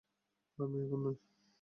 [0.59, 1.15] আমি এমন নই।